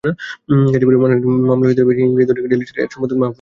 [0.73, 3.29] গাজীপুরে মানহানির মামলায় জামিন পেয়েছেন ইংরেজি দৈনিক ডেইলি স্টার-এর সম্পাদক মাহফুজ আনাম।